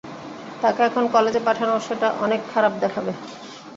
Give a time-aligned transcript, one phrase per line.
[0.61, 3.11] তাকে এখন কলেজে পাঠালে সেটা অনেক খারাপ দেখাবে।